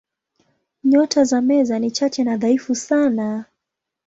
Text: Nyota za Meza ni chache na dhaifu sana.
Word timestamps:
Nyota 0.83 1.23
za 1.25 1.41
Meza 1.41 1.79
ni 1.79 1.91
chache 1.91 2.23
na 2.23 2.37
dhaifu 2.37 2.75
sana. 2.75 3.45